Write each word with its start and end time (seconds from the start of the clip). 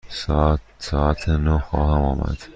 ساعت 0.79 1.29
نه 1.29 1.59
خواهیم 1.59 2.03
آمد. 2.05 2.37